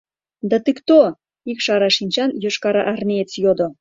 [0.49, 0.99] —Да ты кто?—
[1.51, 3.67] ик шара шинчан йошкарармеец йодо.